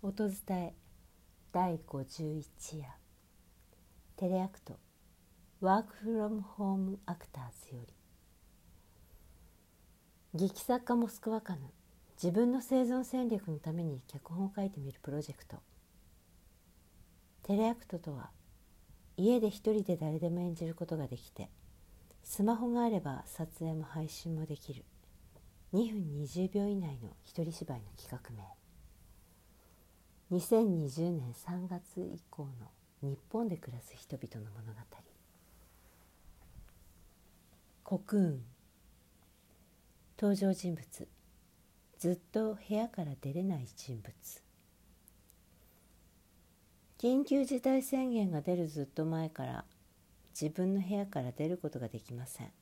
[0.00, 0.74] 音伝え
[1.50, 2.44] 第51
[2.78, 2.86] 夜。
[4.16, 4.78] テレアクト。
[5.60, 7.92] ワークフロムホームアクターズより。
[10.34, 11.62] 劇作家モスクワカヌ
[12.14, 15.56] 自分の生存戦略のために脚本を書いてみるプロジェクト。
[17.42, 18.30] テレアクトとは
[19.16, 21.50] 家で一人で誰でも演じることができて
[22.22, 24.84] スマホがあれば撮影も配信もできる。
[25.72, 28.57] 2分20秒以内の一人芝居の企画名。
[30.30, 32.50] 2020年3月以降の
[33.00, 34.78] 日本で暮らす人々の物語。
[37.82, 38.42] コクーン。
[40.20, 41.08] 登場人物。
[41.98, 44.12] ずっと部屋から出れない人物。
[46.98, 49.64] 緊急事態宣言が出るずっと前から
[50.38, 52.52] 自分の部屋から出ることができません。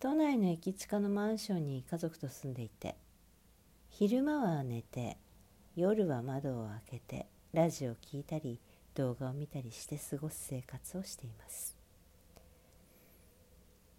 [0.00, 2.96] 都内の駅近のマンションに家族と住んでいて
[3.90, 5.18] 昼間は寝て
[5.74, 8.60] 夜は窓を開けてラジオを聴いたり
[8.94, 11.74] 動画を見たりして過ごす生活をしています。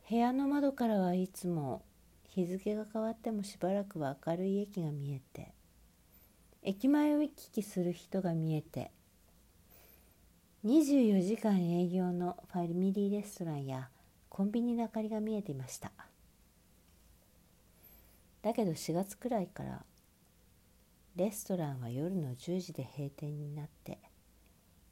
[0.07, 1.83] 部屋の窓からはいつも
[2.29, 5.51] 日付が変わってもしばらくは明るい駅が見えて
[6.61, 8.91] 駅前を行き来する人が見えて
[10.65, 13.89] 24時間営業のファミリーレストランや
[14.29, 15.91] コンビニの明かりが見えていました。
[18.43, 19.83] だけど4月くらいから
[21.15, 23.99] レストランは夜の10時で閉店になって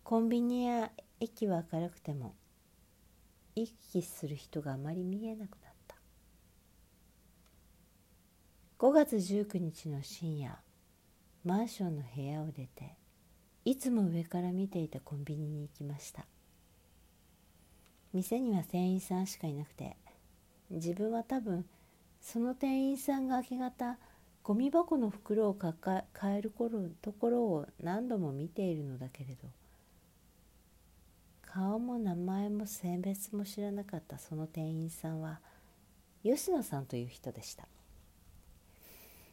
[0.03, 2.35] コンビニや駅は明るくても
[3.55, 5.95] 行き来する人があまり見えなくなった。
[8.77, 10.59] 5月19日の深夜
[11.43, 12.95] マンションの部屋を出て
[13.65, 16.27] いつも上から見ていたコンビニに行きました。
[18.13, 19.97] 店には店員さんしかいなくて
[20.69, 21.65] 自分は多分
[22.21, 23.97] その店員さんが明け方
[24.43, 26.03] ゴミ箱の袋を抱
[26.37, 29.47] える頃ところを何度も見ているのだけれど
[31.41, 35.39] 顔も名前も性別も知らなかったその店員さんは
[36.23, 37.67] 吉野さんという人でした。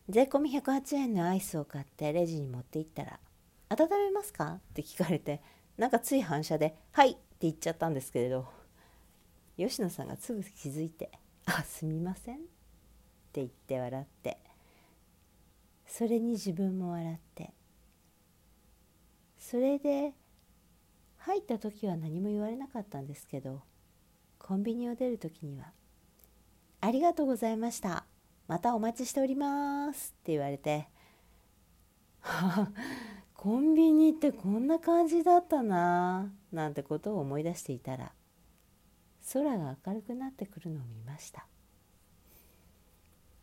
[0.08, 3.20] 税込み108円のアイスを買ってレジに持って行ったら
[3.68, 5.42] 「温めますか?」って聞かれて
[5.76, 8.48] なんかつい反射で「はい」って言っちゃったんですけれど
[9.58, 11.10] 吉野さんがすぐ気づいて
[11.44, 12.40] 「あすみません」っ
[13.32, 14.38] て言って笑って
[15.88, 17.58] それに自分も笑って。
[19.38, 20.12] それで
[21.16, 23.62] 入った時は何も言われなかったんですけど
[24.38, 25.72] コンビニを出る時には
[26.82, 28.04] 「ありがとうございました
[28.46, 30.88] またお待ちしております」って言われて
[33.32, 38.12] コンビニってこんな感じだったななんてことを思い出していたら
[39.32, 41.46] 空が明るくなってくるのを見ました。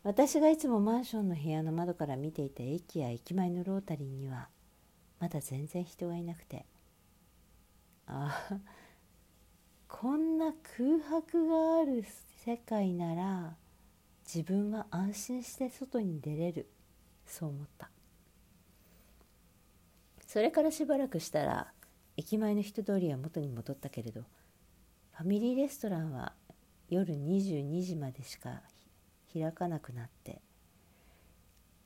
[0.05, 4.49] 私がいつもマンションの部屋の窓から見ていた駅や駅前のロータリーには
[5.19, 6.67] まだ全然人がいなくて。
[8.05, 8.57] ああ
[9.88, 12.05] こんな空白がある
[12.45, 13.55] 世界なら
[14.31, 16.69] 自分は安心して外に出れる。
[17.25, 17.89] そう思った。
[20.27, 21.71] それからしばらくしたら
[22.15, 24.21] 駅前の人通りは元に戻ったけれど
[25.13, 26.33] ファミリーレストランは
[26.89, 28.61] 夜22時までしか
[29.40, 30.41] 開かなくなって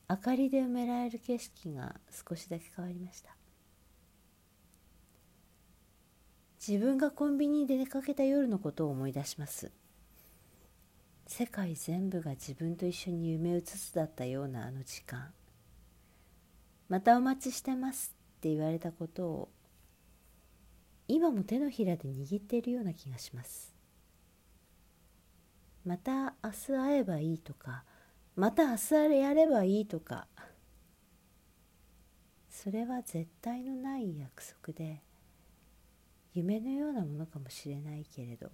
[0.09, 3.35] 明かりで埋められる景色が少しだけ変わりました。
[6.67, 9.71] 自分がコンビニで出かけた夜のことを思い出します。
[11.27, 15.31] 世界全部が自分と一緒に夢うつつだったようなあの時間。
[16.89, 19.49] またお待ちしてますって言われたことを
[21.07, 23.78] 今も手のひらで握っているような気がします。
[25.85, 27.83] また明日会えばいいとか
[28.35, 30.27] また明日あれやればいいとか。
[32.49, 35.01] それは絶対のない約束で
[36.33, 38.49] 夢のようなものかもしれないけれど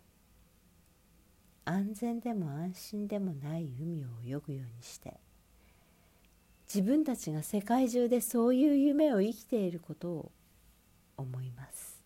[1.66, 5.20] 安全でも安心でもない海を泳ぐようにして
[6.72, 10.32] 自分たちが世界中でそういう夢を生きていることを
[11.18, 12.04] 思います。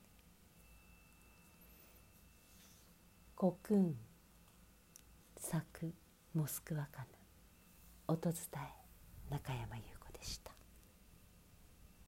[3.35, 4.08] コクーン。
[5.51, 5.95] 作
[6.35, 7.05] モスクワかな
[8.07, 10.58] 音伝え中山優子でした。